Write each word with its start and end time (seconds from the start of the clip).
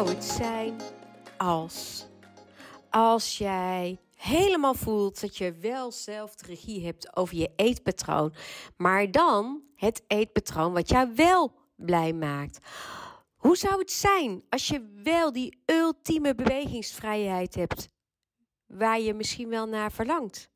zou 0.00 0.14
het 0.14 0.24
zijn 0.24 0.80
als. 1.36 2.06
Als 2.90 3.38
jij 3.38 4.00
helemaal 4.14 4.74
voelt 4.74 5.20
dat 5.20 5.36
je 5.36 5.52
wel 5.52 5.92
zelf 5.92 6.34
de 6.34 6.46
regie 6.46 6.84
hebt 6.84 7.16
over 7.16 7.36
je 7.36 7.52
eetpatroon, 7.56 8.34
maar 8.76 9.10
dan 9.10 9.62
het 9.76 10.02
eetpatroon 10.06 10.72
wat 10.72 10.88
jou 10.88 11.14
wel 11.14 11.52
blij 11.76 12.12
maakt. 12.12 12.58
Hoe 13.36 13.56
zou 13.56 13.78
het 13.78 13.92
zijn 13.92 14.42
als 14.48 14.68
je 14.68 15.00
wel 15.02 15.32
die 15.32 15.62
ultieme 15.66 16.34
bewegingsvrijheid 16.34 17.54
hebt, 17.54 17.88
waar 18.66 19.00
je 19.00 19.14
misschien 19.14 19.48
wel 19.48 19.66
naar 19.66 19.92
verlangt? 19.92 20.50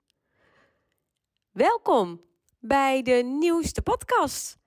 Welkom 1.50 2.20
bij 2.58 3.02
de 3.02 3.22
nieuwste 3.24 3.82
podcast, 3.82 4.58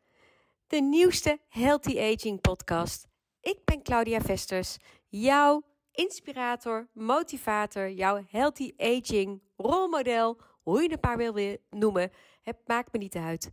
de 0.68 0.82
nieuwste 0.82 1.40
Healthy 1.48 2.00
Aging 2.00 2.42
podcast. 2.42 3.07
Ik 3.48 3.66
ben 3.66 3.84
Claudia 3.84 4.22
Vesters, 4.22 4.78
jouw 5.08 5.64
inspirator, 5.92 6.88
motivator, 6.94 7.92
jouw 7.92 8.24
healthy 8.30 8.74
aging 8.78 9.42
rolmodel, 9.56 10.38
hoe 10.62 10.82
je 10.82 10.90
het 10.90 11.02
maar 11.02 11.18
wil 11.18 11.58
noemen. 11.70 12.12
Het 12.42 12.58
maakt 12.66 12.92
me 12.92 12.98
niet 12.98 13.16
uit. 13.16 13.52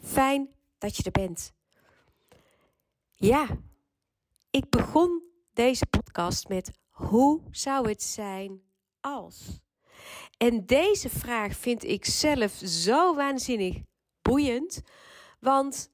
Fijn 0.00 0.54
dat 0.78 0.96
je 0.96 1.02
er 1.02 1.10
bent. 1.10 1.52
Ja, 3.14 3.46
ik 4.50 4.68
begon 4.68 5.22
deze 5.52 5.86
podcast 5.86 6.48
met 6.48 6.70
hoe 6.88 7.40
zou 7.50 7.88
het 7.88 8.02
zijn 8.02 8.62
als? 9.00 9.60
En 10.36 10.66
deze 10.66 11.08
vraag 11.08 11.56
vind 11.56 11.84
ik 11.84 12.04
zelf 12.04 12.52
zo 12.64 13.14
waanzinnig 13.14 13.76
boeiend, 14.22 14.82
want 15.40 15.90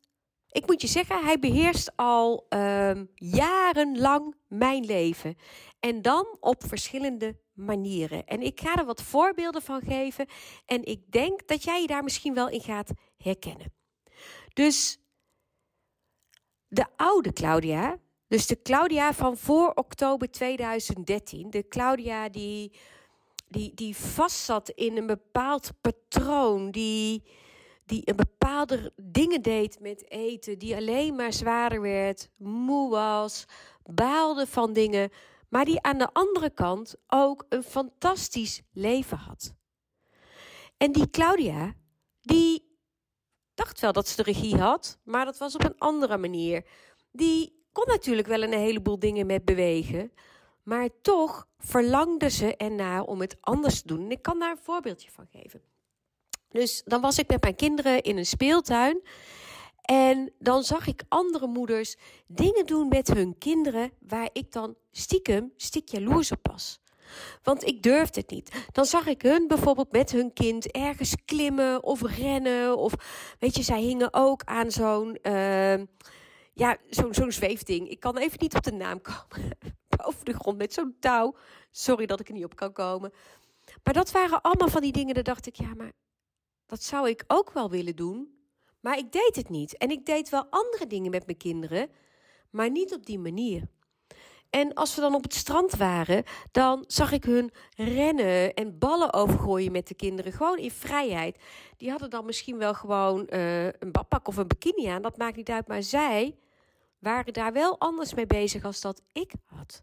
ik 0.55 0.67
moet 0.67 0.81
je 0.81 0.87
zeggen, 0.87 1.25
hij 1.25 1.39
beheerst 1.39 1.93
al 1.97 2.47
um, 2.49 3.11
jarenlang 3.15 4.35
mijn 4.49 4.85
leven. 4.85 5.37
En 5.81 6.03
dan 6.03 6.37
op 6.41 6.65
verschillende 6.67 7.37
manieren. 7.53 8.27
En 8.27 8.43
ik 8.43 8.61
ga 8.61 8.77
er 8.77 8.85
wat 8.85 9.03
voorbeelden 9.03 9.63
van 9.63 9.81
geven. 9.81 10.27
En 10.67 10.85
ik 10.85 11.13
denk 11.13 11.49
dat 11.49 11.65
jij 11.65 11.81
je 11.81 11.87
daar 11.87 12.03
misschien 12.03 12.35
wel 12.35 12.49
in 12.49 12.61
gaat 12.61 12.91
herkennen. 13.17 13.73
Dus 14.53 14.99
de 16.69 16.87
oude 16.97 17.33
Claudia, 17.33 17.99
dus 18.29 18.47
de 18.47 18.63
Claudia 18.63 19.15
van 19.15 19.37
voor 19.37 19.73
oktober 19.75 20.31
2013, 20.31 21.51
de 21.51 21.69
Claudia 21.69 22.29
die, 22.29 22.73
die, 23.49 23.75
die 23.75 23.97
vastzat 23.97 24.69
in 24.69 24.97
een 24.97 25.07
bepaald 25.07 25.71
patroon, 25.81 26.71
die 26.71 27.23
die 27.85 28.03
een 28.05 28.17
bepaalde 28.17 28.93
dingen 28.97 29.43
deed 29.43 29.81
met 29.81 30.11
eten, 30.11 30.59
die 30.59 30.77
alleen 30.77 31.15
maar 31.15 31.33
zwaarder 31.33 31.81
werd, 31.81 32.31
moe 32.37 32.91
was, 32.91 33.45
baalde 33.83 34.47
van 34.47 34.73
dingen, 34.73 35.11
maar 35.49 35.65
die 35.65 35.83
aan 35.83 35.99
de 35.99 36.13
andere 36.13 36.51
kant 36.51 36.95
ook 37.07 37.47
een 37.49 37.63
fantastisch 37.63 38.63
leven 38.73 39.17
had. 39.17 39.55
En 40.77 40.93
die 40.93 41.11
Claudia, 41.11 41.75
die 42.21 42.79
dacht 43.55 43.81
wel 43.81 43.93
dat 43.93 44.09
ze 44.09 44.17
de 44.17 44.23
regie 44.23 44.57
had, 44.57 44.99
maar 45.05 45.25
dat 45.25 45.39
was 45.39 45.55
op 45.55 45.65
een 45.65 45.79
andere 45.79 46.19
manier. 46.19 46.67
Die 47.13 47.67
kon 47.73 47.85
natuurlijk 47.87 48.29
wel 48.29 48.43
een 48.43 48.53
heleboel 48.53 48.99
dingen 48.99 49.27
met 49.27 49.45
bewegen, 49.45 50.13
maar 50.63 50.89
toch 51.03 51.49
verlangde 51.59 52.31
ze 52.31 52.57
ernaar 52.57 53.03
om 53.03 53.21
het 53.21 53.37
anders 53.41 53.81
te 53.81 53.87
doen. 53.87 54.05
En 54.05 54.11
ik 54.11 54.23
kan 54.23 54.39
daar 54.39 54.51
een 54.51 54.63
voorbeeldje 54.63 55.11
van 55.11 55.27
geven. 55.27 55.74
Dus 56.55 56.83
dan 56.85 57.01
was 57.01 57.19
ik 57.19 57.29
met 57.29 57.43
mijn 57.43 57.55
kinderen 57.55 58.03
in 58.03 58.17
een 58.17 58.27
speeltuin. 58.27 59.03
En 59.81 60.33
dan 60.39 60.63
zag 60.63 60.87
ik 60.87 61.03
andere 61.09 61.47
moeders 61.47 61.97
dingen 62.27 62.67
doen 62.67 62.89
met 62.89 63.09
hun 63.09 63.39
kinderen 63.39 63.93
waar 64.01 64.29
ik 64.33 64.53
dan 64.53 64.77
stiekem 64.91 65.53
stik 65.57 65.89
jaloers 65.89 66.33
op 66.33 66.47
was. 66.51 66.81
Want 67.43 67.65
ik 67.65 67.83
durfde 67.83 68.21
het 68.21 68.31
niet. 68.31 68.67
Dan 68.73 68.85
zag 68.85 69.07
ik 69.07 69.23
hun 69.23 69.47
bijvoorbeeld 69.47 69.93
met 69.93 70.11
hun 70.11 70.33
kind 70.33 70.71
ergens 70.71 71.15
klimmen 71.25 71.83
of 71.83 72.03
rennen. 72.03 72.77
Of 72.77 72.93
weet 73.39 73.57
je, 73.57 73.63
zij 73.63 73.81
hingen 73.81 74.15
ook 74.15 74.43
aan 74.45 74.71
zo'n 74.71 75.19
uh, 75.23 75.79
ja, 76.53 76.77
zo'n 76.91 77.33
zweefding. 77.33 77.89
Ik 77.89 78.01
kan 78.01 78.17
even 78.17 78.39
niet 78.41 78.55
op 78.55 78.63
de 78.63 78.73
naam 78.73 79.01
komen. 79.01 79.59
Boven 79.97 80.25
de 80.25 80.35
grond 80.35 80.59
met 80.59 80.73
zo'n 80.73 80.97
touw. 81.01 81.37
Sorry 81.71 82.07
dat 82.07 82.21
ik 82.21 82.29
er 82.29 82.35
niet 82.35 82.45
op 82.45 82.57
kan 82.57 82.73
komen. 82.73 83.13
Maar 83.83 83.95
dat 83.95 84.11
waren 84.11 84.41
allemaal 84.43 84.69
van 84.69 84.83
die 84.83 84.93
dingen. 84.93 85.15
Daar 85.15 85.23
dacht 85.23 85.47
ik, 85.47 85.57
ja, 85.57 85.75
maar 85.77 85.93
dat 86.67 86.83
zou 86.83 87.09
ik 87.09 87.25
ook 87.27 87.53
wel 87.53 87.71
willen 87.71 87.97
doen, 87.97 88.35
maar 88.81 88.99
ik 88.99 89.13
deed 89.13 89.37
het 89.37 89.49
niet. 89.49 89.77
En 89.77 89.91
ik 89.91 90.07
deed 90.07 90.29
wel 90.29 90.47
andere 90.51 90.87
dingen 90.87 91.11
met 91.11 91.27
mijn 91.27 91.39
kinderen, 91.39 91.89
maar 92.51 92.71
niet 92.71 92.95
op 92.95 93.07
die 93.07 93.19
manier. 93.19 93.69
En 94.51 94.75
als 94.75 94.95
we 94.95 95.01
dan 95.01 95.15
op 95.15 95.23
het 95.23 95.35
strand 95.35 95.75
waren, 95.75 96.25
dan 96.51 96.85
zag 96.87 97.13
ik 97.13 97.25
hun 97.25 97.51
rennen 97.77 98.55
en 98.55 98.79
ballen 98.79 99.13
overgooien 99.13 99.73
met 99.73 99.89
de 99.89 99.95
kinderen. 99.95 100.33
Gewoon 100.33 100.59
in 100.59 100.71
vrijheid. 100.71 101.39
Die 101.77 101.91
hadden 101.91 102.11
dan 102.11 102.25
misschien 102.25 102.59
wel 102.59 102.75
gewoon 102.75 103.27
uh, 103.31 103.65
een 103.65 103.93
badpak 103.93 104.29
of 104.29 104.37
een 104.37 104.47
bikini 104.47 104.87
aan. 104.87 105.03
Dat 105.03 105.17
maakt 105.17 105.37
niet 105.37 105.51
uit. 105.51 105.69
Maar 105.69 105.83
zij 105.83 106.37
waren 106.99 107.33
daar 107.33 107.53
wel 107.53 107.79
anders 107.79 108.15
mee 108.15 108.27
bezig 108.27 108.65
als 108.65 108.81
dat 108.81 109.03
ik 109.13 109.33
had. 109.45 109.83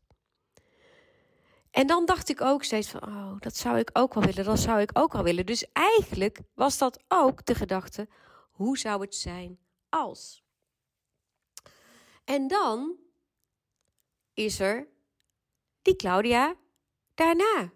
En 1.71 1.87
dan 1.87 2.05
dacht 2.05 2.29
ik 2.29 2.41
ook 2.41 2.63
steeds 2.63 2.89
van, 2.89 3.03
oh, 3.03 3.39
dat 3.39 3.55
zou 3.55 3.77
ik 3.77 3.89
ook 3.93 4.13
wel 4.13 4.23
willen, 4.23 4.43
dat 4.45 4.59
zou 4.59 4.79
ik 4.81 4.89
ook 4.93 5.13
wel 5.13 5.23
willen. 5.23 5.45
Dus 5.45 5.65
eigenlijk 5.73 6.39
was 6.53 6.77
dat 6.77 7.03
ook 7.07 7.45
de 7.45 7.55
gedachte, 7.55 8.07
hoe 8.51 8.77
zou 8.77 9.01
het 9.01 9.15
zijn 9.15 9.59
als? 9.89 10.43
En 12.23 12.47
dan 12.47 12.95
is 14.33 14.59
er 14.59 14.87
die 15.81 15.95
Claudia 15.95 16.55
daarna. 17.13 17.71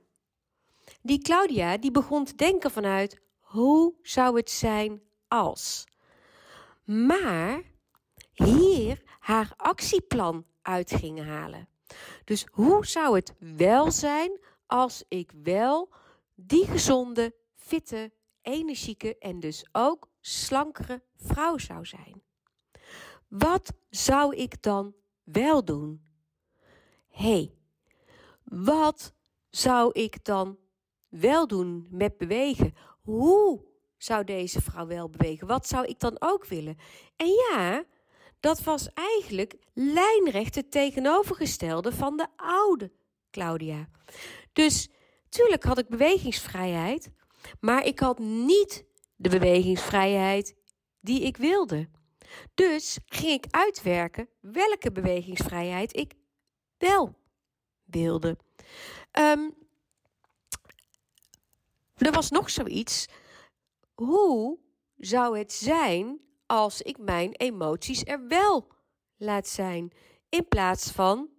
Die 1.01 1.22
Claudia 1.22 1.77
die 1.77 1.91
begon 1.91 2.25
te 2.25 2.35
denken 2.35 2.72
vanuit, 2.72 3.22
hoe 3.39 3.94
zou 4.01 4.38
het 4.38 4.50
zijn 4.50 5.01
als? 5.27 5.88
Maar 6.83 7.62
hier 8.33 9.01
haar 9.19 9.53
actieplan 9.57 10.45
uit 10.62 10.91
ging 10.91 11.23
halen. 11.23 11.67
Dus 12.23 12.46
hoe 12.51 12.85
zou 12.85 13.16
het 13.16 13.34
wel 13.40 13.91
zijn 13.91 14.40
als 14.66 15.03
ik 15.07 15.31
wel 15.44 15.94
die 16.35 16.66
gezonde, 16.66 17.35
fitte, 17.56 18.12
energieke 18.41 19.18
en 19.18 19.40
dus 19.40 19.66
ook 19.72 20.09
slankere 20.22 21.03
vrouw 21.16 21.57
zou 21.57 21.85
zijn? 21.85 22.22
Wat 23.28 23.74
zou 23.90 24.35
ik 24.35 24.62
dan 24.62 24.95
wel 25.24 25.66
doen? 25.66 26.06
hey, 27.16 27.53
wat 28.44 29.13
zou 29.50 29.91
ik 29.91 30.24
dan 30.24 30.57
wel 31.07 31.47
doen 31.47 31.88
met 31.90 32.18
bewegen? 32.18 32.75
Hoe 33.01 33.66
zou 33.97 34.24
deze 34.24 34.62
vrouw 34.62 34.88
wel 34.88 35.09
bewegen? 35.09 35.47
Wat 35.47 35.68
zou 35.68 35.85
ik 35.85 36.00
dan 36.00 36.16
ook 36.19 36.45
willen? 36.45 36.78
En 37.16 37.28
ja, 37.28 37.84
dat 38.45 38.63
was 38.63 38.94
eigenlijk 38.94 39.56
lijnrecht 39.73 40.56
het 40.56 40.72
tegenovergestelde 40.72 41.91
van 41.91 42.17
de 42.17 42.28
oude 42.35 42.91
Claudia. 43.31 43.89
Dus 44.53 44.89
tuurlijk 45.29 45.63
had 45.63 45.78
ik 45.78 45.88
bewegingsvrijheid, 45.88 47.11
maar 47.59 47.85
ik 47.85 48.00
had 48.00 48.19
niet 48.19 48.85
de 49.16 49.29
bewegingsvrijheid 49.29 50.56
die 51.00 51.22
ik 51.22 51.38
wilde. 51.38 51.89
Dus 52.53 53.00
ging 53.06 53.31
ik 53.31 53.45
uitwerken 53.50 54.29
welke 54.39 54.91
bewegingsvrijheid 54.91 55.95
ik 55.95 56.13
wel 56.77 57.16
wilde. 57.83 58.38
Um, 59.19 59.53
er 61.95 62.12
was 62.12 62.29
nog 62.29 62.50
zoiets. 62.50 63.06
Hoe 63.94 64.59
zou 64.97 65.38
het 65.38 65.53
zijn 65.53 66.19
als 66.45 66.81
ik 66.81 66.97
mijn 66.97 67.31
emoties 67.31 68.03
er 68.03 68.28
wel 68.28 68.67
laat 69.18 69.47
zijn, 69.47 69.92
in 70.30 70.47
plaats 70.47 70.92
van 70.92 71.30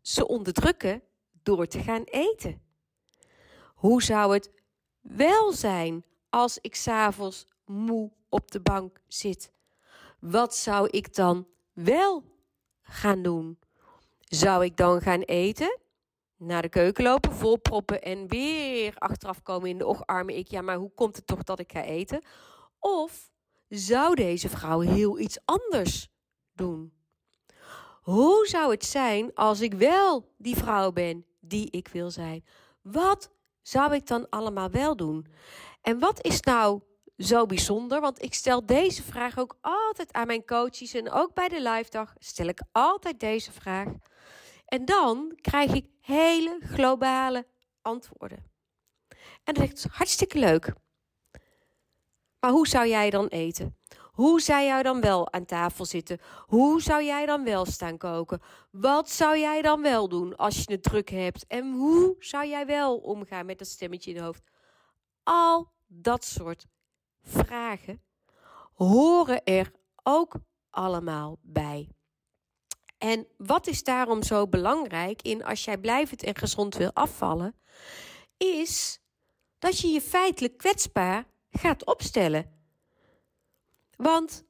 ze 0.00 0.26
onderdrukken 0.26 1.02
door 1.42 1.66
te 1.66 1.78
gaan 1.78 2.04
eten? 2.04 2.62
Hoe 3.74 4.02
zou 4.02 4.34
het 4.34 4.50
wel 5.00 5.52
zijn 5.52 6.04
als 6.28 6.58
ik 6.60 6.74
s'avonds 6.74 7.46
moe 7.64 8.12
op 8.28 8.50
de 8.50 8.60
bank 8.60 9.00
zit? 9.06 9.52
Wat 10.20 10.56
zou 10.56 10.88
ik 10.88 11.14
dan 11.14 11.46
wel 11.72 12.24
gaan 12.82 13.22
doen? 13.22 13.58
Zou 14.20 14.64
ik 14.64 14.76
dan 14.76 15.00
gaan 15.00 15.20
eten? 15.20 15.78
Naar 16.36 16.62
de 16.62 16.68
keuken 16.68 17.04
lopen, 17.04 17.32
volproppen 17.32 18.02
en 18.02 18.28
weer 18.28 18.94
achteraf 18.98 19.42
komen 19.42 19.68
in 19.68 19.78
de 19.78 19.86
ocharme 19.86 20.36
ik. 20.36 20.48
Ja, 20.48 20.62
maar 20.62 20.76
hoe 20.76 20.94
komt 20.94 21.16
het 21.16 21.26
toch 21.26 21.42
dat 21.42 21.58
ik 21.58 21.72
ga 21.72 21.82
eten? 21.82 22.24
Of 22.78 23.30
zou 23.70 24.14
deze 24.14 24.48
vrouw 24.48 24.80
heel 24.80 25.18
iets 25.18 25.38
anders 25.44 26.08
doen? 26.52 26.92
Hoe 28.00 28.46
zou 28.46 28.70
het 28.70 28.84
zijn 28.84 29.34
als 29.34 29.60
ik 29.60 29.74
wel 29.74 30.34
die 30.36 30.56
vrouw 30.56 30.92
ben 30.92 31.26
die 31.40 31.70
ik 31.70 31.88
wil 31.88 32.10
zijn? 32.10 32.44
Wat 32.82 33.30
zou 33.62 33.94
ik 33.94 34.06
dan 34.06 34.28
allemaal 34.28 34.70
wel 34.70 34.96
doen? 34.96 35.26
En 35.80 35.98
wat 35.98 36.24
is 36.24 36.40
nou 36.40 36.80
zo 37.16 37.46
bijzonder? 37.46 38.00
Want 38.00 38.22
ik 38.22 38.34
stel 38.34 38.66
deze 38.66 39.02
vraag 39.02 39.38
ook 39.38 39.58
altijd 39.60 40.12
aan 40.12 40.26
mijn 40.26 40.44
coaches 40.44 40.94
en 40.94 41.10
ook 41.10 41.34
bij 41.34 41.48
de 41.48 41.62
live 41.62 41.90
dag 41.90 42.14
stel 42.18 42.46
ik 42.46 42.62
altijd 42.72 43.20
deze 43.20 43.52
vraag. 43.52 43.88
En 44.64 44.84
dan 44.84 45.38
krijg 45.40 45.72
ik 45.72 45.86
hele 46.00 46.58
globale 46.60 47.46
antwoorden. 47.82 48.44
En 49.44 49.54
dat 49.54 49.72
is 49.72 49.84
hartstikke 49.84 50.38
leuk. 50.38 50.72
Maar 52.40 52.50
hoe 52.50 52.68
zou 52.68 52.88
jij 52.88 53.10
dan 53.10 53.26
eten? 53.26 53.76
Hoe 54.12 54.40
zou 54.40 54.62
jij 54.64 54.82
dan 54.82 55.00
wel 55.00 55.32
aan 55.32 55.44
tafel 55.44 55.84
zitten? 55.84 56.18
Hoe 56.46 56.82
zou 56.82 57.04
jij 57.04 57.26
dan 57.26 57.44
wel 57.44 57.64
staan 57.64 57.98
koken? 57.98 58.40
Wat 58.70 59.10
zou 59.10 59.38
jij 59.38 59.62
dan 59.62 59.82
wel 59.82 60.08
doen 60.08 60.36
als 60.36 60.56
je 60.56 60.72
het 60.72 60.82
druk 60.82 61.10
hebt? 61.10 61.46
En 61.46 61.72
hoe 61.72 62.16
zou 62.18 62.46
jij 62.46 62.66
wel 62.66 62.96
omgaan 62.96 63.46
met 63.46 63.58
dat 63.58 63.68
stemmetje 63.68 64.10
in 64.10 64.16
je 64.16 64.22
hoofd? 64.22 64.42
Al 65.22 65.72
dat 65.86 66.24
soort 66.24 66.66
vragen 67.22 68.02
horen 68.74 69.44
er 69.44 69.72
ook 70.02 70.34
allemaal 70.70 71.38
bij. 71.42 71.88
En 72.98 73.26
wat 73.36 73.66
is 73.66 73.82
daarom 73.82 74.22
zo 74.22 74.48
belangrijk 74.48 75.22
in 75.22 75.44
als 75.44 75.64
jij 75.64 75.78
blijvend 75.78 76.22
en 76.22 76.36
gezond 76.36 76.74
wil 76.74 76.92
afvallen, 76.92 77.54
is 78.36 79.00
dat 79.58 79.78
je 79.78 79.88
je 79.88 80.00
feitelijk 80.00 80.58
kwetsbaar 80.58 81.29
gaat 81.50 81.86
opstellen. 81.86 82.50
Want 83.96 84.44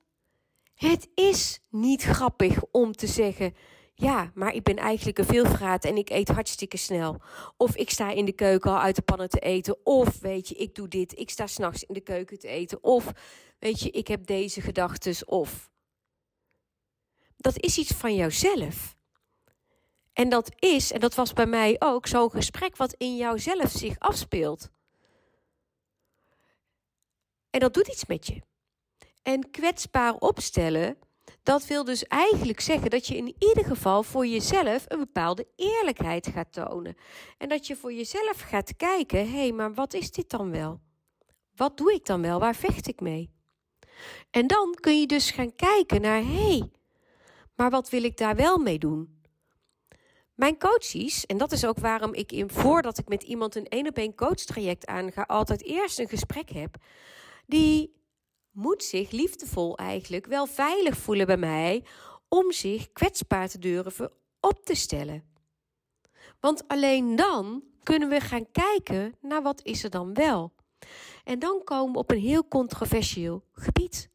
het 0.75 1.09
is 1.15 1.61
niet 1.69 2.03
grappig 2.03 2.63
om 2.71 2.93
te 2.93 3.07
zeggen: 3.07 3.55
ja, 3.95 4.31
maar 4.35 4.55
ik 4.55 4.63
ben 4.63 4.77
eigenlijk 4.77 5.19
een 5.19 5.25
veelvraat 5.25 5.85
en 5.85 5.97
ik 5.97 6.11
eet 6.11 6.29
hartstikke 6.29 6.77
snel. 6.77 7.21
Of 7.57 7.77
ik 7.77 7.91
sta 7.91 8.11
in 8.11 8.25
de 8.25 8.33
keuken 8.33 8.71
al 8.71 8.79
uit 8.79 8.97
de 8.97 9.03
pannen 9.03 9.29
te 9.29 9.39
eten. 9.39 9.87
Of 9.87 10.21
weet 10.21 10.49
je, 10.49 10.55
ik 10.55 10.75
doe 10.75 10.89
dit. 10.89 11.19
Ik 11.19 11.31
sta 11.31 11.47
s'nachts 11.47 11.83
in 11.83 11.95
de 11.95 12.01
keuken 12.01 12.39
te 12.39 12.49
eten. 12.49 12.85
Of 12.85 13.13
weet 13.59 13.81
je, 13.81 13.91
ik 13.91 14.09
heb 14.09 14.27
deze 14.27 14.61
gedachten. 14.61 15.29
Of. 15.29 15.71
Dat 17.37 17.59
is 17.59 17.79
iets 17.79 17.93
van 17.93 18.15
jouzelf. 18.15 18.97
En 20.13 20.29
dat 20.29 20.51
is, 20.59 20.93
en 20.93 21.01
dat 21.01 21.15
was 21.15 21.33
bij 21.33 21.47
mij 21.47 21.77
ook, 21.79 22.07
zo'n 22.07 22.31
gesprek 22.31 22.77
wat 22.77 22.95
in 22.99 23.17
jouzelf 23.17 23.71
zich 23.71 23.99
afspeelt. 23.99 24.71
En 27.51 27.61
dat 27.61 27.75
doet 27.75 27.89
iets 27.89 28.07
met 28.07 28.27
je. 28.27 28.43
En 29.23 29.51
kwetsbaar 29.51 30.15
opstellen, 30.15 30.99
dat 31.43 31.67
wil 31.67 31.85
dus 31.85 32.05
eigenlijk 32.05 32.61
zeggen 32.61 32.91
dat 32.91 33.07
je 33.07 33.17
in 33.17 33.35
ieder 33.39 33.65
geval 33.65 34.03
voor 34.03 34.27
jezelf 34.27 34.85
een 34.89 34.99
bepaalde 34.99 35.47
eerlijkheid 35.57 36.27
gaat 36.27 36.53
tonen. 36.53 36.97
En 37.39 37.49
dat 37.49 37.67
je 37.67 37.77
voor 37.77 37.93
jezelf 37.93 38.41
gaat 38.41 38.77
kijken: 38.77 39.19
hé, 39.19 39.39
hey, 39.39 39.53
maar 39.53 39.75
wat 39.75 39.95
is 39.95 40.11
dit 40.11 40.31
dan 40.31 40.51
wel? 40.51 40.81
Wat 41.55 41.77
doe 41.77 41.93
ik 41.93 42.07
dan 42.07 42.23
wel? 42.23 42.41
Waar 42.41 42.55
vecht 42.55 42.89
ik 42.89 43.01
mee? 43.01 43.31
En 44.31 44.47
dan 44.47 44.77
kun 44.81 45.01
je 45.01 45.07
dus 45.07 45.31
gaan 45.31 45.55
kijken 45.57 46.01
naar: 46.01 46.23
hé, 46.23 46.49
hey, 46.49 46.71
maar 47.55 47.71
wat 47.71 47.91
wil 47.91 48.03
ik 48.03 48.17
daar 48.17 48.37
wel 48.37 48.59
mee 48.59 48.79
doen? 48.79 49.19
Mijn 50.35 50.59
coaches, 50.59 51.27
en 51.27 51.39
dat 51.39 51.53
is 51.53 51.65
ook 51.65 51.79
waarom 51.79 52.15
ik 52.15 52.33
in, 52.33 52.51
voordat 52.51 52.99
ik 52.99 53.09
met 53.09 53.23
iemand 53.23 53.55
een 53.55 53.69
één 53.69 53.89
op 53.89 53.97
één 53.97 54.15
coach 54.15 54.35
traject 54.35 54.87
aanga, 54.87 55.23
altijd 55.23 55.63
eerst 55.63 55.99
een 55.99 56.09
gesprek 56.09 56.51
heb 56.51 56.77
die 57.51 57.99
moet 58.51 58.85
zich 58.85 59.11
liefdevol 59.11 59.77
eigenlijk 59.77 60.27
wel 60.27 60.47
veilig 60.47 60.97
voelen 60.97 61.27
bij 61.27 61.37
mij 61.37 61.85
om 62.29 62.53
zich 62.53 62.93
kwetsbaar 62.93 63.49
te 63.49 63.59
durven 63.59 64.13
op 64.41 64.65
te 64.65 64.75
stellen. 64.75 65.25
Want 66.41 66.69
alleen 66.69 67.17
dan 67.17 67.63
kunnen 67.83 68.09
we 68.09 68.21
gaan 68.21 68.51
kijken 68.53 69.15
naar 69.21 69.43
wat 69.43 69.61
is 69.65 69.85
er 69.85 69.91
dan 69.91 70.15
wel. 70.15 70.53
En 71.25 71.39
dan 71.39 71.61
komen 71.65 71.93
we 71.93 71.99
op 71.99 72.11
een 72.11 72.19
heel 72.19 72.49
controversieel 72.49 73.45
gebied. 73.53 74.11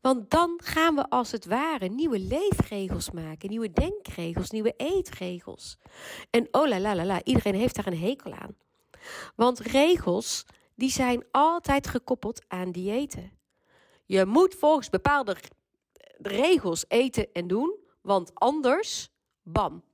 Want 0.00 0.30
dan 0.30 0.60
gaan 0.62 0.94
we 0.94 1.08
als 1.08 1.30
het 1.30 1.44
ware 1.44 1.88
nieuwe 1.88 2.18
leefregels 2.18 3.10
maken, 3.10 3.48
nieuwe 3.48 3.72
denkregels, 3.72 4.50
nieuwe 4.50 4.74
eetregels. 4.76 5.78
En 6.30 6.48
oh 6.50 6.68
la 6.68 6.80
la 6.80 6.94
la 6.94 7.04
la, 7.04 7.24
iedereen 7.24 7.54
heeft 7.54 7.74
daar 7.74 7.86
een 7.86 7.98
hekel 7.98 8.32
aan. 8.32 8.56
Want 9.36 9.58
regels 9.58 10.44
die 10.80 10.90
zijn 10.90 11.24
altijd 11.30 11.86
gekoppeld 11.86 12.44
aan 12.48 12.72
diëten. 12.72 13.32
Je 14.04 14.24
moet 14.24 14.54
volgens 14.54 14.88
bepaalde 14.88 15.36
regels 16.18 16.84
eten 16.88 17.32
en 17.32 17.46
doen, 17.46 17.76
want 18.00 18.34
anders, 18.34 19.10
bam. 19.42 19.84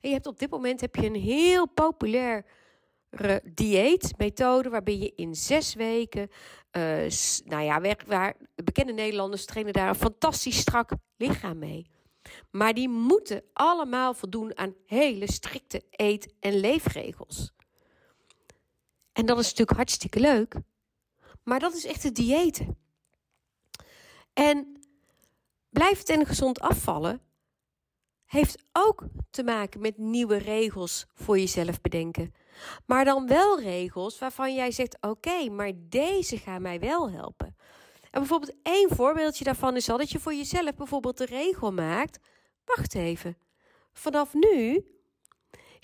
En 0.00 0.08
je 0.08 0.12
hebt 0.12 0.26
op 0.26 0.38
dit 0.38 0.50
moment 0.50 0.80
heb 0.80 0.94
je 0.94 1.06
een 1.06 1.14
heel 1.14 1.68
populaire 1.68 2.44
dieetmethode 3.44 4.68
waarbij 4.68 4.98
je 4.98 5.12
in 5.16 5.34
zes 5.34 5.74
weken, 5.74 6.28
uh, 6.76 7.10
nou 7.44 7.62
ja, 7.62 7.80
waar 8.06 8.36
bekende 8.54 8.92
Nederlanders 8.92 9.44
trainen 9.44 9.72
daar 9.72 9.88
een 9.88 9.94
fantastisch 9.94 10.58
strak 10.58 10.90
lichaam 11.16 11.58
mee. 11.58 11.86
Maar 12.50 12.74
die 12.74 12.88
moeten 12.88 13.42
allemaal 13.52 14.14
voldoen 14.14 14.56
aan 14.56 14.74
hele 14.86 15.32
strikte 15.32 15.82
eet- 15.90 16.34
en 16.40 16.60
leefregels. 16.60 17.52
En 19.14 19.26
dat 19.26 19.38
is 19.38 19.44
natuurlijk 19.44 19.76
hartstikke 19.76 20.20
leuk. 20.20 20.54
Maar 21.42 21.60
dat 21.60 21.74
is 21.74 21.84
echt 21.84 22.02
het 22.02 22.14
diëten. 22.14 22.78
En 24.32 24.80
blijft 25.68 26.08
en 26.08 26.26
gezond 26.26 26.60
afvallen 26.60 27.20
heeft 28.24 28.64
ook 28.72 29.04
te 29.30 29.42
maken 29.42 29.80
met 29.80 29.98
nieuwe 29.98 30.36
regels 30.36 31.06
voor 31.14 31.38
jezelf 31.38 31.80
bedenken. 31.80 32.34
Maar 32.86 33.04
dan 33.04 33.26
wel 33.26 33.60
regels 33.60 34.18
waarvan 34.18 34.54
jij 34.54 34.70
zegt: 34.70 34.96
oké, 35.00 35.50
maar 35.50 35.72
deze 35.76 36.38
gaan 36.38 36.62
mij 36.62 36.80
wel 36.80 37.10
helpen. 37.10 37.56
En 38.10 38.20
bijvoorbeeld 38.20 38.54
één 38.62 38.88
voorbeeldje 38.96 39.44
daarvan 39.44 39.76
is 39.76 39.88
al 39.88 39.98
dat 39.98 40.10
je 40.10 40.20
voor 40.20 40.34
jezelf 40.34 40.74
bijvoorbeeld 40.74 41.18
de 41.18 41.26
regel 41.26 41.72
maakt: 41.72 42.18
wacht 42.64 42.94
even, 42.94 43.36
vanaf 43.92 44.34
nu 44.34 44.84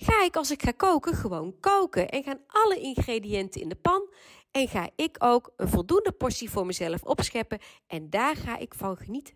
ga 0.03 0.23
ik 0.23 0.35
als 0.35 0.51
ik 0.51 0.61
ga 0.61 0.71
koken 0.71 1.13
gewoon 1.13 1.59
koken. 1.59 2.09
En 2.09 2.23
gaan 2.23 2.43
alle 2.47 2.79
ingrediënten 2.79 3.61
in 3.61 3.69
de 3.69 3.75
pan. 3.75 4.13
En 4.51 4.67
ga 4.67 4.89
ik 4.95 5.15
ook 5.19 5.53
een 5.55 5.69
voldoende 5.69 6.11
portie 6.11 6.49
voor 6.49 6.65
mezelf 6.65 7.03
opscheppen. 7.03 7.59
En 7.87 8.09
daar 8.09 8.35
ga 8.35 8.57
ik 8.57 8.73
van 8.73 8.97
genieten. 8.97 9.35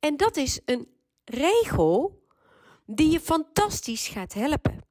En 0.00 0.16
dat 0.16 0.36
is 0.36 0.60
een 0.64 0.88
regel 1.24 2.24
die 2.86 3.10
je 3.10 3.20
fantastisch 3.20 4.08
gaat 4.08 4.32
helpen. 4.32 4.84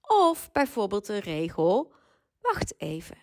Of 0.00 0.52
bijvoorbeeld 0.52 1.08
een 1.08 1.20
regel. 1.20 1.92
Wacht 2.40 2.74
even. 2.76 3.16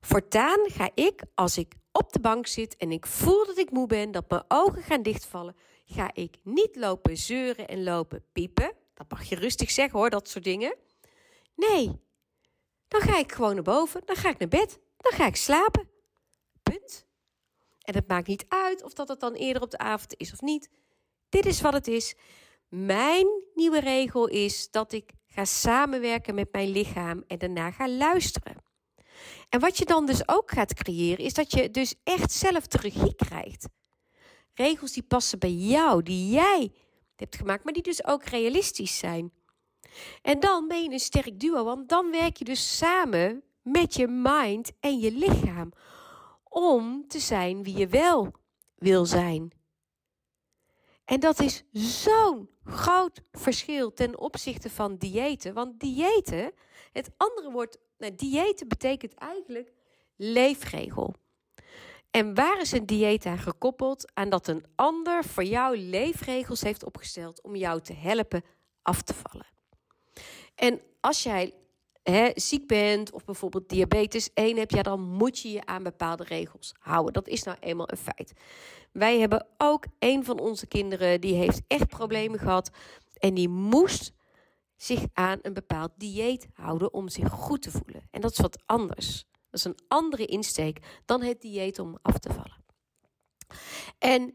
Voortaan 0.00 0.70
ga 0.70 0.90
ik, 0.94 1.22
als 1.34 1.58
ik 1.58 1.74
op 1.92 2.12
de 2.12 2.20
bank 2.20 2.46
zit 2.46 2.76
en 2.76 2.92
ik 2.92 3.06
voel 3.06 3.46
dat 3.46 3.58
ik 3.58 3.70
moe 3.70 3.86
ben, 3.86 4.10
dat 4.10 4.30
mijn 4.30 4.44
ogen 4.48 4.82
gaan 4.82 5.02
dichtvallen, 5.02 5.56
ga 5.84 6.10
ik 6.14 6.36
niet 6.42 6.76
lopen 6.76 7.16
zeuren 7.16 7.68
en 7.68 7.82
lopen 7.82 8.24
piepen. 8.32 8.72
Dat 9.00 9.18
mag 9.18 9.28
je 9.28 9.36
rustig 9.36 9.70
zeggen 9.70 9.98
hoor, 9.98 10.10
dat 10.10 10.28
soort 10.28 10.44
dingen. 10.44 10.76
Nee, 11.54 12.00
dan 12.88 13.00
ga 13.00 13.18
ik 13.18 13.32
gewoon 13.32 13.54
naar 13.54 13.62
boven, 13.62 14.02
dan 14.04 14.16
ga 14.16 14.28
ik 14.28 14.38
naar 14.38 14.48
bed, 14.48 14.78
dan 14.96 15.12
ga 15.12 15.26
ik 15.26 15.36
slapen. 15.36 15.88
Punt. 16.62 17.06
En 17.80 17.94
het 17.94 18.08
maakt 18.08 18.26
niet 18.26 18.44
uit 18.48 18.82
of 18.82 18.92
dat 18.92 19.08
het 19.08 19.20
dan 19.20 19.34
eerder 19.34 19.62
op 19.62 19.70
de 19.70 19.78
avond 19.78 20.14
is 20.16 20.32
of 20.32 20.40
niet. 20.40 20.70
Dit 21.28 21.46
is 21.46 21.60
wat 21.60 21.72
het 21.72 21.88
is. 21.88 22.14
Mijn 22.68 23.26
nieuwe 23.54 23.80
regel 23.80 24.26
is 24.26 24.70
dat 24.70 24.92
ik 24.92 25.12
ga 25.26 25.44
samenwerken 25.44 26.34
met 26.34 26.52
mijn 26.52 26.68
lichaam 26.68 27.24
en 27.26 27.38
daarna 27.38 27.70
ga 27.70 27.88
luisteren. 27.88 28.64
En 29.48 29.60
wat 29.60 29.78
je 29.78 29.84
dan 29.84 30.06
dus 30.06 30.28
ook 30.28 30.50
gaat 30.50 30.74
creëren, 30.74 31.24
is 31.24 31.34
dat 31.34 31.52
je 31.52 31.70
dus 31.70 31.94
echt 32.04 32.32
zelf 32.32 32.66
de 32.66 32.78
regie 32.78 33.14
krijgt. 33.14 33.68
Regels 34.54 34.92
die 34.92 35.02
passen 35.02 35.38
bij 35.38 35.52
jou, 35.52 36.02
die 36.02 36.30
jij 36.30 36.72
hebt 37.20 37.36
gemaakt, 37.36 37.64
maar 37.64 37.72
die 37.72 37.82
dus 37.82 38.04
ook 38.04 38.24
realistisch 38.24 38.98
zijn. 38.98 39.32
En 40.22 40.40
dan 40.40 40.68
ben 40.68 40.82
je 40.82 40.90
een 40.90 40.98
sterk 40.98 41.40
duo, 41.40 41.64
want 41.64 41.88
dan 41.88 42.10
werk 42.10 42.36
je 42.36 42.44
dus 42.44 42.76
samen 42.76 43.42
met 43.62 43.94
je 43.94 44.06
mind 44.06 44.72
en 44.80 44.98
je 44.98 45.12
lichaam 45.12 45.72
om 46.44 47.08
te 47.08 47.18
zijn 47.18 47.62
wie 47.62 47.76
je 47.76 47.86
wel 47.88 48.32
wil 48.74 49.06
zijn. 49.06 49.52
En 51.04 51.20
dat 51.20 51.40
is 51.40 51.64
zo'n 51.72 52.48
groot 52.64 53.22
verschil 53.32 53.92
ten 53.92 54.18
opzichte 54.18 54.70
van 54.70 54.96
diëten. 54.96 55.54
Want 55.54 55.80
diëten, 55.80 56.52
het 56.92 57.10
andere 57.16 57.50
woord, 57.50 57.78
nou, 57.98 58.14
diëten 58.14 58.68
betekent 58.68 59.14
eigenlijk 59.14 59.72
leefregel. 60.16 61.14
En 62.10 62.34
waar 62.34 62.60
is 62.60 62.72
een 62.72 62.86
dieet 62.86 63.26
aan 63.26 63.38
gekoppeld? 63.38 64.10
Aan 64.14 64.28
dat 64.28 64.48
een 64.48 64.64
ander 64.74 65.24
voor 65.24 65.44
jou 65.44 65.78
leefregels 65.78 66.60
heeft 66.60 66.84
opgesteld 66.84 67.42
om 67.42 67.56
jou 67.56 67.80
te 67.80 67.92
helpen 67.92 68.44
af 68.82 69.02
te 69.02 69.14
vallen. 69.14 69.46
En 70.54 70.80
als 71.00 71.22
jij 71.22 71.54
ziek 72.34 72.66
bent 72.66 73.12
of 73.12 73.24
bijvoorbeeld 73.24 73.68
diabetes 73.68 74.30
1 74.34 74.56
hebt, 74.56 74.74
ja, 74.74 74.82
dan 74.82 75.00
moet 75.00 75.38
je 75.38 75.50
je 75.52 75.66
aan 75.66 75.82
bepaalde 75.82 76.24
regels 76.24 76.74
houden. 76.78 77.12
Dat 77.12 77.28
is 77.28 77.42
nou 77.42 77.56
eenmaal 77.60 77.90
een 77.90 77.96
feit. 77.96 78.32
Wij 78.92 79.18
hebben 79.18 79.46
ook 79.56 79.84
een 79.98 80.24
van 80.24 80.38
onze 80.38 80.66
kinderen 80.66 81.20
die 81.20 81.34
heeft 81.34 81.62
echt 81.66 81.88
problemen 81.88 82.38
gehad 82.38 82.70
en 83.18 83.34
die 83.34 83.48
moest 83.48 84.12
zich 84.76 85.04
aan 85.12 85.38
een 85.42 85.54
bepaald 85.54 85.90
dieet 85.96 86.46
houden 86.52 86.92
om 86.92 87.08
zich 87.08 87.30
goed 87.30 87.62
te 87.62 87.70
voelen. 87.70 88.08
En 88.10 88.20
dat 88.20 88.30
is 88.30 88.38
wat 88.38 88.62
anders. 88.66 89.24
Dat 89.50 89.60
is 89.60 89.64
een 89.64 89.78
andere 89.88 90.24
insteek 90.24 90.78
dan 91.04 91.22
het 91.22 91.40
dieet 91.40 91.78
om 91.78 91.98
af 92.02 92.18
te 92.18 92.32
vallen. 92.32 92.64
En 93.98 94.34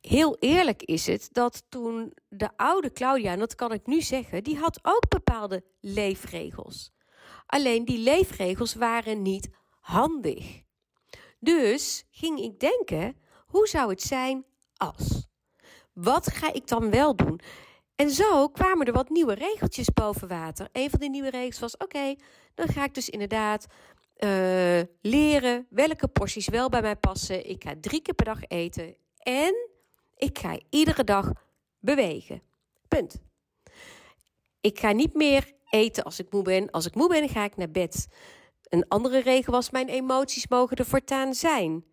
heel 0.00 0.36
eerlijk 0.38 0.82
is 0.82 1.06
het 1.06 1.28
dat 1.32 1.62
toen 1.68 2.12
de 2.28 2.56
oude 2.56 2.92
Claudia, 2.92 3.32
en 3.32 3.38
dat 3.38 3.54
kan 3.54 3.72
ik 3.72 3.86
nu 3.86 4.00
zeggen, 4.00 4.44
die 4.44 4.58
had 4.58 4.78
ook 4.82 5.08
bepaalde 5.08 5.64
leefregels. 5.80 6.92
Alleen 7.46 7.84
die 7.84 7.98
leefregels 7.98 8.74
waren 8.74 9.22
niet 9.22 9.48
handig. 9.80 10.62
Dus 11.38 12.04
ging 12.10 12.38
ik 12.40 12.60
denken: 12.60 13.16
hoe 13.46 13.68
zou 13.68 13.90
het 13.90 14.02
zijn 14.02 14.44
als? 14.76 15.26
Wat 15.92 16.30
ga 16.30 16.52
ik 16.52 16.68
dan 16.68 16.90
wel 16.90 17.16
doen? 17.16 17.40
En 17.94 18.10
zo 18.10 18.48
kwamen 18.48 18.86
er 18.86 18.92
wat 18.92 19.08
nieuwe 19.08 19.34
regeltjes 19.34 19.92
boven 19.92 20.28
water. 20.28 20.68
Een 20.72 20.90
van 20.90 20.98
de 20.98 21.08
nieuwe 21.08 21.30
regels 21.30 21.58
was: 21.58 21.76
oké, 21.76 22.14
dan 22.54 22.68
ga 22.68 22.84
ik 22.84 22.94
dus 22.94 23.08
inderdaad 23.08 23.66
uh, 24.18 24.80
leren 25.00 25.66
welke 25.70 26.08
porties 26.08 26.48
wel 26.48 26.68
bij 26.68 26.82
mij 26.82 26.96
passen. 26.96 27.48
Ik 27.48 27.62
ga 27.62 27.74
drie 27.80 28.02
keer 28.02 28.14
per 28.14 28.24
dag 28.24 28.44
eten 28.48 28.96
en 29.18 29.68
ik 30.16 30.38
ga 30.38 30.58
iedere 30.70 31.04
dag 31.04 31.32
bewegen. 31.78 32.42
Punt. 32.88 33.22
Ik 34.60 34.78
ga 34.78 34.92
niet 34.92 35.14
meer 35.14 35.52
eten 35.70 36.04
als 36.04 36.18
ik 36.18 36.32
moe 36.32 36.42
ben. 36.42 36.70
Als 36.70 36.86
ik 36.86 36.94
moe 36.94 37.08
ben, 37.08 37.28
ga 37.28 37.44
ik 37.44 37.56
naar 37.56 37.70
bed. 37.70 38.08
Een 38.62 38.88
andere 38.88 39.18
regel 39.18 39.52
was: 39.52 39.70
mijn 39.70 39.88
emoties 39.88 40.48
mogen 40.48 40.76
er 40.76 40.84
voortaan 40.84 41.34
zijn. 41.34 41.84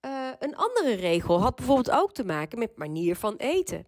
Uh, 0.00 0.30
een 0.38 0.56
andere 0.56 0.94
regel 0.94 1.40
had 1.40 1.56
bijvoorbeeld 1.56 1.90
ook 1.90 2.12
te 2.12 2.24
maken 2.24 2.58
met 2.58 2.76
manier 2.76 3.16
van 3.16 3.36
eten. 3.36 3.86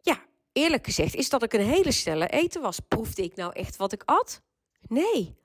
Ja, 0.00 0.24
eerlijk 0.52 0.84
gezegd 0.84 1.14
is 1.14 1.28
dat 1.28 1.42
ik 1.42 1.52
een 1.52 1.66
hele 1.66 1.92
snelle 1.92 2.28
eten 2.28 2.62
was. 2.62 2.80
Proefde 2.80 3.22
ik 3.22 3.36
nou 3.36 3.52
echt 3.52 3.76
wat 3.76 3.92
ik 3.92 4.02
at? 4.04 4.42
Nee. 4.88 5.36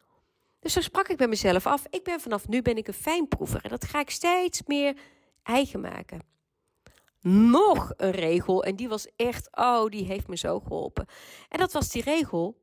Dus 0.62 0.74
zo 0.74 0.82
sprak 0.82 1.08
ik 1.08 1.18
bij 1.18 1.28
mezelf 1.28 1.66
af. 1.66 1.86
Ik 1.90 2.04
ben 2.04 2.20
vanaf 2.20 2.48
nu 2.48 2.62
ben 2.62 2.78
ik 2.78 2.88
een 2.88 2.94
fijnproever 2.94 3.64
en 3.64 3.70
dat 3.70 3.86
ga 3.86 4.00
ik 4.00 4.10
steeds 4.10 4.64
meer 4.66 4.98
eigen 5.44 5.82
maken. 5.82 6.24
Nog 7.22 7.94
een 7.98 8.12
regel 8.12 8.64
en 8.64 8.76
die 8.76 8.90
was 8.90 9.08
echt, 9.16 9.58
oh, 9.58 9.86
die 9.86 10.06
heeft 10.06 10.28
me 10.28 10.38
zo 10.38 10.60
geholpen. 10.60 11.06
En 11.50 11.60
dat 11.60 11.72
was 11.72 11.90
die 11.90 12.04
regel: 12.04 12.62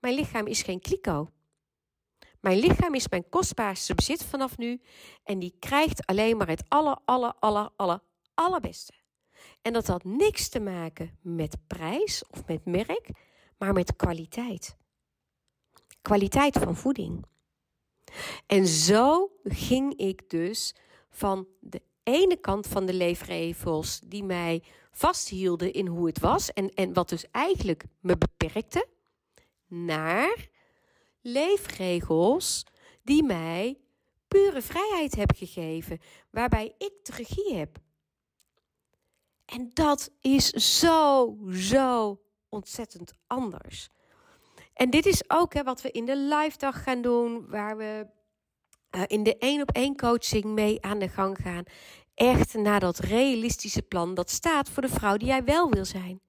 mijn 0.00 0.14
lichaam 0.14 0.46
is 0.46 0.62
geen 0.62 0.80
kliko. 0.80 1.30
Mijn 2.40 2.58
lichaam 2.58 2.94
is 2.94 3.08
mijn 3.08 3.28
kostbaarste 3.28 3.94
bezit 3.94 4.24
vanaf 4.24 4.58
nu 4.58 4.80
en 5.24 5.38
die 5.38 5.56
krijgt 5.58 6.06
alleen 6.06 6.36
maar 6.36 6.48
het 6.48 6.64
aller, 6.68 6.98
aller, 7.04 7.34
aller, 7.38 7.70
aller, 7.76 8.00
allerbeste. 8.34 8.92
En 9.62 9.72
dat 9.72 9.86
had 9.86 10.04
niks 10.04 10.48
te 10.48 10.60
maken 10.60 11.18
met 11.22 11.56
prijs 11.66 12.24
of 12.30 12.46
met 12.46 12.64
merk, 12.64 13.08
maar 13.58 13.72
met 13.72 13.96
kwaliteit. 13.96 14.76
Kwaliteit 16.04 16.58
van 16.58 16.76
voeding. 16.76 17.24
En 18.46 18.66
zo 18.66 19.30
ging 19.44 19.96
ik 19.96 20.30
dus 20.30 20.74
van 21.10 21.46
de 21.60 21.82
ene 22.02 22.36
kant 22.36 22.66
van 22.66 22.86
de 22.86 22.94
leefregels 22.94 24.00
die 24.00 24.24
mij 24.24 24.62
vasthielden 24.90 25.72
in 25.72 25.86
hoe 25.86 26.06
het 26.06 26.18
was 26.18 26.52
en, 26.52 26.68
en 26.68 26.92
wat 26.92 27.08
dus 27.08 27.30
eigenlijk 27.30 27.84
me 28.00 28.16
beperkte, 28.18 28.88
naar 29.66 30.48
leefregels 31.20 32.66
die 33.02 33.22
mij 33.22 33.78
pure 34.28 34.62
vrijheid 34.62 35.14
hebben 35.14 35.36
gegeven, 35.36 35.98
waarbij 36.30 36.74
ik 36.78 36.92
de 37.02 37.12
regie 37.16 37.54
heb. 37.54 37.78
En 39.44 39.70
dat 39.72 40.10
is 40.20 40.48
zo, 40.50 41.36
zo 41.50 42.20
ontzettend 42.48 43.14
anders. 43.26 43.88
En 44.74 44.90
dit 44.90 45.06
is 45.06 45.30
ook 45.30 45.54
hè, 45.54 45.62
wat 45.62 45.82
we 45.82 45.90
in 45.90 46.04
de 46.04 46.16
live 46.16 46.58
dag 46.58 46.82
gaan 46.82 47.02
doen, 47.02 47.46
waar 47.48 47.76
we 47.76 48.06
uh, 48.90 49.02
in 49.06 49.22
de 49.22 49.38
één 49.38 49.62
op 49.62 49.70
één 49.70 49.96
coaching 49.96 50.44
mee 50.44 50.82
aan 50.82 50.98
de 50.98 51.08
gang 51.08 51.36
gaan. 51.42 51.64
Echt 52.14 52.54
naar 52.54 52.80
dat 52.80 52.98
realistische 52.98 53.82
plan 53.82 54.14
dat 54.14 54.30
staat 54.30 54.68
voor 54.68 54.82
de 54.82 54.88
vrouw 54.88 55.16
die 55.16 55.28
jij 55.28 55.44
wel 55.44 55.70
wil 55.70 55.84
zijn. 55.84 56.20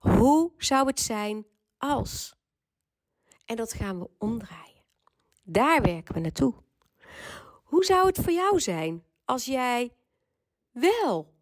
Hoe 0.00 0.52
zou 0.56 0.86
het 0.86 1.00
zijn 1.00 1.46
als? 1.78 2.34
En 3.44 3.56
dat 3.56 3.72
gaan 3.72 3.98
we 3.98 4.10
omdraaien. 4.18 4.82
Daar 5.42 5.82
werken 5.82 6.14
we 6.14 6.20
naartoe. 6.20 6.54
Hoe 7.64 7.84
zou 7.84 8.06
het 8.06 8.18
voor 8.18 8.32
jou 8.32 8.60
zijn 8.60 9.04
als 9.24 9.44
jij 9.44 9.92
wel 10.70 11.33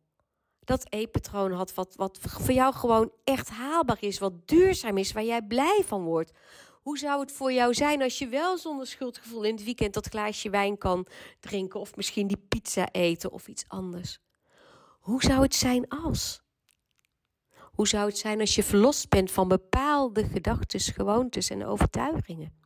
dat 0.65 0.87
eetpatroon 0.93 1.53
had 1.53 1.75
wat, 1.75 1.95
wat 1.97 2.19
voor 2.21 2.53
jou 2.53 2.75
gewoon 2.75 3.13
echt 3.25 3.51
haalbaar 3.51 3.97
is, 4.01 4.19
wat 4.19 4.49
duurzaam 4.49 4.97
is, 4.97 5.13
waar 5.13 5.25
jij 5.25 5.43
blij 5.43 5.83
van 5.87 6.03
wordt? 6.03 6.33
Hoe 6.83 6.99
zou 6.99 7.21
het 7.21 7.33
voor 7.33 7.53
jou 7.53 7.75
zijn 7.75 8.03
als 8.03 8.19
je 8.19 8.29
wel 8.29 8.59
zonder 8.59 8.87
schuldgevoel 8.87 9.43
in 9.43 9.55
het 9.55 9.65
weekend 9.65 9.95
dat 9.95 10.07
glaasje 10.07 10.51
wijn 10.51 10.79
kan 10.79 11.07
drinken 11.41 11.81
of 11.81 11.97
misschien 11.97 12.27
die 12.27 12.45
pizza 12.49 12.89
eten 12.91 13.33
of 13.33 13.49
iets 13.49 13.65
anders? 13.69 14.19
Hoe 15.01 15.23
zou 15.23 15.43
het 15.43 15.55
zijn 15.55 15.89
als? 15.89 16.43
Hoe 17.73 17.89
zou 17.89 18.07
het 18.07 18.19
zijn 18.19 18.41
als 18.41 18.55
je 18.55 18.63
verlost 18.63 19.09
bent 19.09 19.31
van 19.31 19.49
bepaalde 19.49 20.25
gedachten, 20.25 20.81
gewoontes 20.81 21.51
en 21.51 21.67
overtuigingen? 21.67 22.61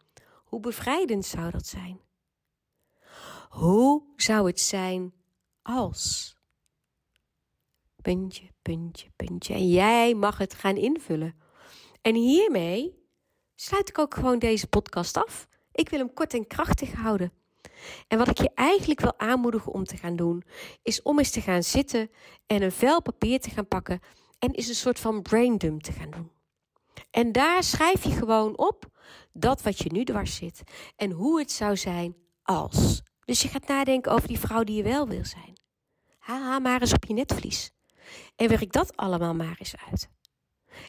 Hoe 0.44 0.60
bevrijdend 0.60 1.24
zou 1.24 1.50
dat 1.50 1.66
zijn? 1.66 2.00
Hoe 3.48 4.02
zou 4.16 4.46
het 4.46 4.60
zijn 4.60 5.12
als? 5.62 6.35
Puntje, 8.06 8.50
puntje, 8.62 9.08
puntje. 9.16 9.54
En 9.54 9.68
jij 9.68 10.14
mag 10.14 10.38
het 10.38 10.54
gaan 10.54 10.76
invullen. 10.76 11.34
En 12.02 12.14
hiermee 12.14 13.08
sluit 13.54 13.88
ik 13.88 13.98
ook 13.98 14.14
gewoon 14.14 14.38
deze 14.38 14.66
podcast 14.66 15.16
af. 15.16 15.48
Ik 15.72 15.88
wil 15.88 15.98
hem 15.98 16.14
kort 16.14 16.34
en 16.34 16.46
krachtig 16.46 16.92
houden. 16.92 17.32
En 18.08 18.18
wat 18.18 18.28
ik 18.28 18.38
je 18.38 18.50
eigenlijk 18.54 19.00
wil 19.00 19.18
aanmoedigen 19.18 19.72
om 19.72 19.84
te 19.84 19.96
gaan 19.96 20.16
doen, 20.16 20.42
is 20.82 21.02
om 21.02 21.18
eens 21.18 21.30
te 21.30 21.40
gaan 21.40 21.62
zitten 21.62 22.10
en 22.46 22.62
een 22.62 22.72
vel 22.72 23.02
papier 23.02 23.40
te 23.40 23.50
gaan 23.50 23.68
pakken 23.68 24.00
en 24.38 24.52
is 24.52 24.68
een 24.68 24.74
soort 24.74 24.98
van 24.98 25.22
braindump 25.22 25.82
te 25.82 25.92
gaan 25.92 26.10
doen. 26.10 26.30
En 27.10 27.32
daar 27.32 27.62
schrijf 27.62 28.04
je 28.04 28.10
gewoon 28.10 28.58
op 28.58 28.86
dat 29.32 29.62
wat 29.62 29.78
je 29.78 29.92
nu 29.92 30.04
dwars 30.04 30.36
zit 30.36 30.62
en 30.96 31.10
hoe 31.10 31.38
het 31.38 31.52
zou 31.52 31.76
zijn 31.76 32.16
als. 32.42 33.02
Dus 33.24 33.42
je 33.42 33.48
gaat 33.48 33.68
nadenken 33.68 34.12
over 34.12 34.28
die 34.28 34.38
vrouw 34.38 34.64
die 34.64 34.76
je 34.76 34.82
wel 34.82 35.08
wil 35.08 35.24
zijn. 35.24 35.58
Haha, 36.18 36.58
maar 36.58 36.80
eens 36.80 36.92
op 36.92 37.04
je 37.04 37.14
netvlies. 37.14 37.74
En 38.36 38.48
werk 38.48 38.72
dat 38.72 38.96
allemaal 38.96 39.34
maar 39.34 39.56
eens 39.58 39.74
uit. 39.90 40.08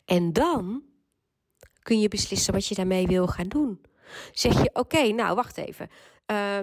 En 0.05 0.33
dan 0.33 0.83
kun 1.81 1.99
je 1.99 2.07
beslissen 2.07 2.53
wat 2.53 2.67
je 2.67 2.75
daarmee 2.75 3.07
wil 3.07 3.27
gaan 3.27 3.47
doen. 3.47 3.81
Zeg 4.31 4.61
je, 4.61 4.69
oké, 4.73 5.07
nou 5.07 5.35
wacht 5.35 5.57
even. 5.57 5.89
Uh, 6.31 6.57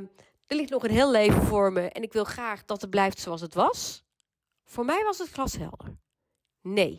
er 0.47 0.57
ligt 0.57 0.71
nog 0.71 0.85
een 0.85 0.91
heel 0.91 1.11
leven 1.11 1.43
voor 1.43 1.73
me 1.73 1.89
en 1.89 2.03
ik 2.03 2.13
wil 2.13 2.25
graag 2.25 2.65
dat 2.65 2.81
het 2.81 2.91
blijft 2.91 3.19
zoals 3.19 3.41
het 3.41 3.55
was. 3.55 4.05
Voor 4.65 4.85
mij 4.85 5.05
was 5.05 5.19
het 5.19 5.29
glashelder. 5.29 5.97
Nee. 6.61 6.99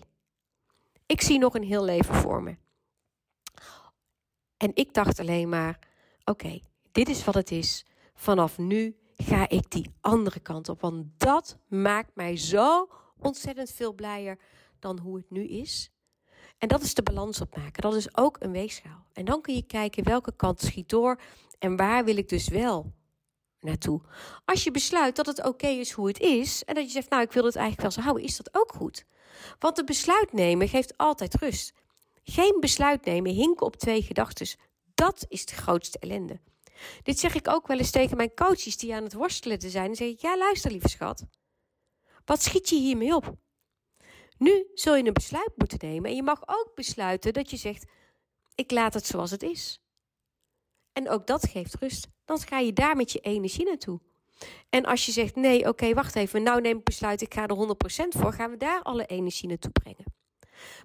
Ik 1.05 1.21
zie 1.21 1.39
nog 1.39 1.55
een 1.55 1.63
heel 1.63 1.83
leven 1.83 2.15
voor 2.15 2.43
me. 2.43 2.57
En 4.57 4.71
ik 4.73 4.93
dacht 4.93 5.19
alleen 5.19 5.49
maar: 5.49 5.79
oké, 6.23 6.59
dit 6.91 7.09
is 7.09 7.23
wat 7.23 7.35
het 7.35 7.51
is. 7.51 7.85
Vanaf 8.13 8.57
nu 8.57 8.95
ga 9.15 9.49
ik 9.49 9.71
die 9.71 9.91
andere 10.01 10.39
kant 10.39 10.69
op. 10.69 10.81
Want 10.81 11.05
dat 11.17 11.57
maakt 11.67 12.15
mij 12.15 12.37
zo 12.37 12.89
ontzettend 13.25 13.71
veel 13.71 13.93
blijer 13.93 14.39
dan 14.79 14.99
hoe 14.99 15.17
het 15.17 15.29
nu 15.29 15.47
is. 15.47 15.89
En 16.57 16.67
dat 16.67 16.81
is 16.81 16.93
de 16.93 17.03
balans 17.03 17.41
opmaken. 17.41 17.81
Dat 17.81 17.95
is 17.95 18.17
ook 18.17 18.37
een 18.39 18.51
weegschaal. 18.51 19.05
En 19.13 19.25
dan 19.25 19.41
kun 19.41 19.55
je 19.55 19.65
kijken 19.65 20.03
welke 20.03 20.35
kant 20.35 20.61
schiet 20.61 20.89
door 20.89 21.19
en 21.59 21.75
waar 21.75 22.05
wil 22.05 22.17
ik 22.17 22.29
dus 22.29 22.47
wel 22.47 22.93
naartoe. 23.59 24.01
Als 24.45 24.63
je 24.63 24.71
besluit 24.71 25.15
dat 25.15 25.25
het 25.25 25.45
oké 25.45 25.67
is 25.67 25.91
hoe 25.91 26.07
het 26.07 26.19
is 26.19 26.63
en 26.63 26.75
dat 26.75 26.85
je 26.85 26.91
zegt, 26.91 27.09
nou 27.09 27.23
ik 27.23 27.31
wil 27.31 27.45
het 27.45 27.55
eigenlijk 27.55 27.81
wel 27.81 27.91
zo 27.91 28.01
houden, 28.01 28.23
is 28.23 28.37
dat 28.37 28.49
ook 28.51 28.73
goed. 28.73 29.05
Want 29.59 29.77
het 29.77 29.85
besluit 29.85 30.33
nemen 30.33 30.67
geeft 30.67 30.97
altijd 30.97 31.35
rust. 31.35 31.73
Geen 32.23 32.57
besluit 32.59 33.05
nemen, 33.05 33.31
hinken 33.31 33.65
op 33.65 33.75
twee 33.75 34.01
gedachten, 34.01 34.47
dat 34.93 35.25
is 35.29 35.45
de 35.45 35.55
grootste 35.55 35.99
ellende. 35.99 36.39
Dit 37.03 37.19
zeg 37.19 37.35
ik 37.35 37.47
ook 37.47 37.67
wel 37.67 37.77
eens 37.77 37.91
tegen 37.91 38.17
mijn 38.17 38.33
coaches 38.33 38.77
die 38.77 38.95
aan 38.95 39.03
het 39.03 39.13
worstelen 39.13 39.59
te 39.59 39.69
zijn. 39.69 39.89
En 39.89 39.95
zeg 39.95 40.07
ik, 40.07 40.19
ja 40.19 40.37
luister 40.37 40.71
lieve 40.71 40.89
schat, 40.89 41.25
wat 42.25 42.43
schiet 42.43 42.69
je 42.69 42.75
hiermee 42.75 43.15
op? 43.15 43.35
Nu 44.37 44.65
zul 44.73 44.95
je 44.95 45.03
een 45.03 45.13
besluit 45.13 45.51
moeten 45.55 45.77
nemen 45.81 46.09
en 46.09 46.15
je 46.15 46.23
mag 46.23 46.41
ook 46.45 46.71
besluiten 46.75 47.33
dat 47.33 47.49
je 47.49 47.57
zegt, 47.57 47.85
ik 48.55 48.71
laat 48.71 48.93
het 48.93 49.05
zoals 49.05 49.31
het 49.31 49.43
is. 49.43 49.79
En 50.91 51.09
ook 51.09 51.27
dat 51.27 51.49
geeft 51.49 51.75
rust. 51.75 52.07
Dan 52.25 52.39
ga 52.39 52.59
je 52.59 52.73
daar 52.73 52.95
met 52.95 53.11
je 53.11 53.19
energie 53.19 53.65
naartoe. 53.65 53.99
En 54.69 54.85
als 54.85 55.05
je 55.05 55.11
zegt, 55.11 55.35
nee, 55.35 55.67
oké, 55.67 55.93
wacht 55.93 56.15
even, 56.15 56.43
nou 56.43 56.61
neem 56.61 56.77
ik 56.77 56.83
besluit, 56.83 57.21
ik 57.21 57.33
ga 57.33 57.47
er 57.47 57.75
100% 58.05 58.07
voor, 58.07 58.33
gaan 58.33 58.49
we 58.49 58.57
daar 58.57 58.81
alle 58.81 59.05
energie 59.05 59.47
naartoe 59.47 59.71
brengen. 59.71 60.05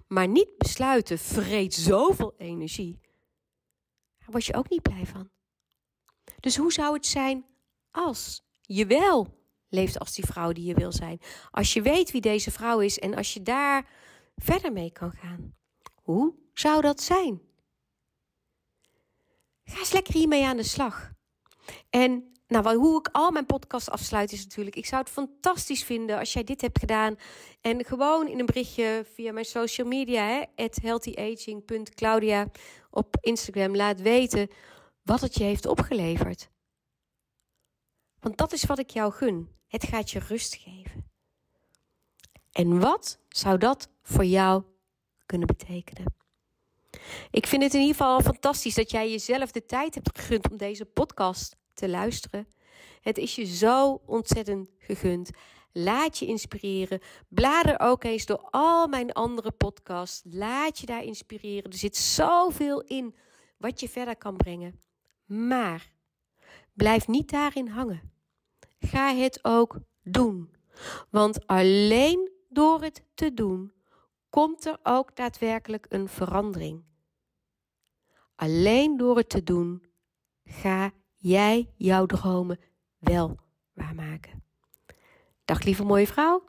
Maar 0.07 0.27
niet 0.27 0.57
besluiten 0.57 1.19
vreet 1.19 1.73
zoveel 1.73 2.33
energie. 2.37 2.99
Daar 4.17 4.31
word 4.31 4.45
je 4.45 4.53
ook 4.53 4.69
niet 4.69 4.81
blij 4.81 5.05
van. 5.05 5.29
Dus 6.39 6.57
hoe 6.57 6.73
zou 6.73 6.93
het 6.93 7.05
zijn 7.05 7.45
als 7.91 8.43
je 8.61 8.85
wel 8.85 9.40
leeft 9.71 9.99
als 9.99 10.13
die 10.13 10.25
vrouw 10.25 10.51
die 10.51 10.65
je 10.65 10.73
wil 10.73 10.91
zijn? 10.91 11.19
Als 11.51 11.73
je 11.73 11.81
weet 11.81 12.11
wie 12.11 12.21
deze 12.21 12.51
vrouw 12.51 12.79
is 12.79 12.99
en 12.99 13.15
als 13.15 13.33
je 13.33 13.41
daar 13.41 13.87
verder 14.35 14.71
mee 14.71 14.91
kan 14.91 15.11
gaan. 15.11 15.55
Hoe 15.95 16.33
zou 16.53 16.81
dat 16.81 17.01
zijn? 17.01 17.41
Ga 19.63 19.79
eens 19.79 19.91
lekker 19.91 20.13
hiermee 20.13 20.45
aan 20.45 20.57
de 20.57 20.63
slag. 20.63 21.11
En 21.89 22.31
nou, 22.47 22.75
hoe 22.75 22.99
ik 22.99 23.09
al 23.11 23.31
mijn 23.31 23.45
podcasts 23.45 23.89
afsluit 23.89 24.31
is 24.31 24.43
natuurlijk... 24.43 24.75
ik 24.75 24.85
zou 24.85 25.01
het 25.01 25.11
fantastisch 25.11 25.83
vinden 25.83 26.19
als 26.19 26.33
jij 26.33 26.43
dit 26.43 26.61
hebt 26.61 26.79
gedaan... 26.79 27.15
en 27.61 27.85
gewoon 27.85 28.27
in 28.27 28.39
een 28.39 28.45
berichtje 28.45 29.05
via 29.13 29.31
mijn 29.31 29.45
social 29.45 29.87
media... 29.87 30.45
healthyaging.claudia 30.55 32.47
op 32.89 33.17
Instagram 33.21 33.75
laat 33.75 34.01
weten... 34.01 34.47
wat 35.03 35.21
het 35.21 35.35
je 35.35 35.43
heeft 35.43 35.65
opgeleverd. 35.65 36.49
Want 38.19 38.37
dat 38.37 38.51
is 38.51 38.65
wat 38.65 38.79
ik 38.79 38.89
jou 38.89 39.11
gun. 39.11 39.60
Het 39.71 39.83
gaat 39.83 40.11
je 40.11 40.19
rust 40.19 40.55
geven. 40.55 41.09
En 42.51 42.79
wat 42.79 43.19
zou 43.29 43.57
dat 43.57 43.89
voor 44.01 44.25
jou 44.25 44.63
kunnen 45.25 45.47
betekenen? 45.47 46.13
Ik 47.29 47.47
vind 47.47 47.63
het 47.63 47.73
in 47.73 47.79
ieder 47.79 47.95
geval 47.95 48.21
fantastisch 48.21 48.73
dat 48.73 48.91
jij 48.91 49.11
jezelf 49.11 49.51
de 49.51 49.65
tijd 49.65 49.95
hebt 49.95 50.19
gegund 50.19 50.49
om 50.49 50.57
deze 50.57 50.85
podcast 50.85 51.57
te 51.73 51.89
luisteren. 51.89 52.47
Het 53.01 53.17
is 53.17 53.35
je 53.35 53.45
zo 53.45 54.01
ontzettend 54.05 54.69
gegund. 54.77 55.29
Laat 55.71 56.17
je 56.17 56.25
inspireren. 56.25 56.99
Blader 57.27 57.79
ook 57.79 58.03
eens 58.03 58.25
door 58.25 58.47
al 58.49 58.87
mijn 58.87 59.11
andere 59.11 59.51
podcasts. 59.51 60.21
Laat 60.23 60.79
je 60.79 60.85
daar 60.85 61.03
inspireren. 61.03 61.71
Er 61.71 61.77
zit 61.77 61.97
zoveel 61.97 62.81
in 62.81 63.15
wat 63.57 63.79
je 63.79 63.89
verder 63.89 64.17
kan 64.17 64.37
brengen. 64.37 64.79
Maar 65.25 65.91
blijf 66.73 67.07
niet 67.07 67.29
daarin 67.29 67.67
hangen. 67.67 68.10
Ga 68.81 69.15
het 69.15 69.39
ook 69.41 69.77
doen. 70.03 70.55
Want 71.09 71.47
alleen 71.47 72.31
door 72.49 72.81
het 72.81 73.03
te 73.13 73.33
doen 73.33 73.73
komt 74.29 74.65
er 74.65 74.77
ook 74.83 75.15
daadwerkelijk 75.15 75.85
een 75.89 76.07
verandering. 76.07 76.83
Alleen 78.35 78.97
door 78.97 79.17
het 79.17 79.29
te 79.29 79.43
doen 79.43 79.83
ga 80.43 80.91
jij 81.15 81.69
jouw 81.75 82.05
dromen 82.05 82.59
wel 82.97 83.37
waarmaken. 83.73 84.43
Dag 85.45 85.63
lieve 85.63 85.83
mooie 85.83 86.07
vrouw, 86.07 86.43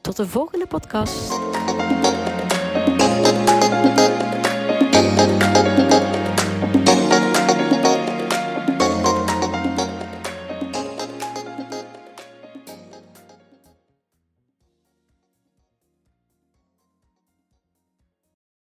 tot 0.00 0.16
de 0.16 0.26
volgende 0.26 0.66
podcast. 0.66 1.28